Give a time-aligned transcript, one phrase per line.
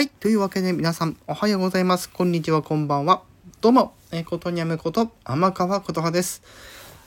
[0.00, 0.08] はい。
[0.08, 2.08] というわけで皆さんおはようございます。
[2.08, 3.22] こんにちは、こんばんは。
[3.60, 6.42] どうも、え、ことにゃむこと天川ことはです。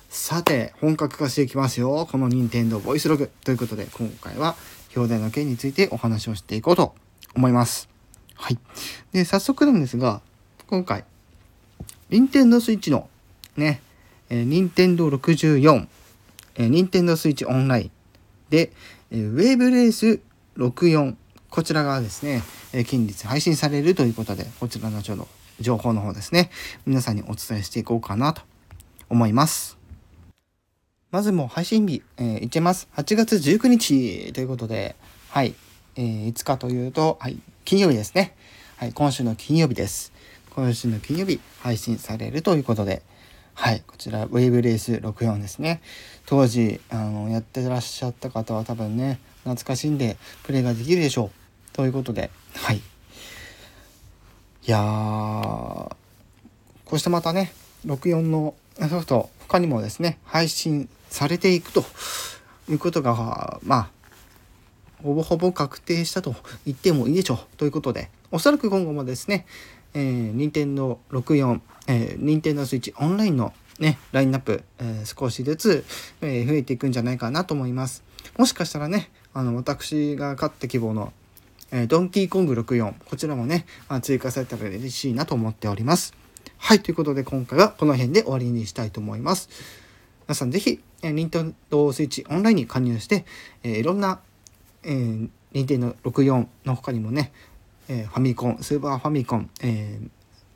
[0.10, 2.08] さて、本格化していきますよ。
[2.12, 3.32] この任天堂ボイスログ。
[3.46, 4.56] ということで、今回は
[4.96, 6.94] 表題の件についてお話をしていこうと
[7.34, 7.90] 思います。
[8.36, 8.60] はい。
[9.12, 10.22] で、早速なんですが、
[10.68, 11.04] 今回、
[12.12, 13.10] 任天堂スイッチの
[13.58, 13.82] ね、
[14.30, 15.88] えー、任天堂64、
[16.58, 17.92] えー、任天堂スイッチオンライン
[18.52, 18.72] で、
[19.10, 20.20] えー、ウェーブレース
[20.58, 21.16] 64
[21.54, 22.42] こちらがですね、
[22.74, 25.04] え近日配信されるということで、こちらの
[25.60, 26.50] 情報の方ですね、
[26.88, 28.42] 皆さんにお伝えしていこうかなと
[29.08, 29.78] 思います。
[31.12, 32.88] まずもう配信日、えー、いっちゃいます。
[32.96, 34.96] 8月19日ということで、
[35.30, 35.54] はい、
[35.96, 38.36] えー、いつかというと、はい、金曜日ですね。
[38.78, 40.12] はい、今週の金曜日です。
[40.56, 43.04] 今週の金曜日配信されるということで、
[43.54, 45.84] はい、こちら、ウェーブレース64ですね。
[46.26, 51.43] 当時、あの、やってらっしゃった方は多分ね、懐かしんでプレイができるでしょう。
[51.74, 52.78] ということで、はい。
[52.78, 52.82] い
[54.66, 55.96] やー、こ
[56.94, 57.52] うしてまたね、
[57.86, 61.84] 64のソフト、他にもですね、配信されていくと
[62.70, 63.90] いうことが、まあ、
[65.04, 66.36] ほぼほぼ確定したと
[66.66, 67.58] 言ってもいいでしょう。
[67.58, 69.46] ということで、おそらく今後もですね、
[69.94, 75.86] えー、任天堂64、えー、任天堂スイッチオンラインのね、ラインナップ、えー、少しずつ、
[76.22, 78.04] えー、増えていくんじゃないかなと思います。
[78.38, 81.12] もしかしたらね、あの、私が勝って希望の
[81.76, 86.14] えドンキーコング64、こちらもね、ま追加されたら嬉しいなと思っております。
[86.60, 89.50] はい、ということで今回はこの辺で終わりにしたいと思います。
[90.28, 93.26] 皆さんぜひ、えー、ニンテンドースイッチオンラインに加入して、
[93.64, 94.20] えー、いろんな、
[94.84, 97.32] えー、ニンテンド64の他にもね、
[97.88, 100.10] えー、ファミコン、スーパーファミコン、えー、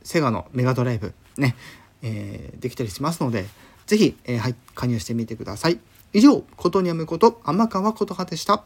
[0.03, 1.55] セガのメガドライブ、ね、
[2.03, 3.45] えー、できたりしますので、
[3.87, 5.79] ぜひ、えー、はい、加入してみてください。
[6.13, 8.63] 以上、ことにゃむこと、天川ことはでした。